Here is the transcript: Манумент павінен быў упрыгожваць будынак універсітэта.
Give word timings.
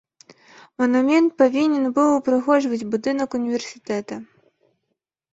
Манумент 0.83 1.29
павінен 1.41 1.83
быў 1.97 2.09
упрыгожваць 2.13 2.79
будынак 2.93 3.29
універсітэта. 3.41 4.13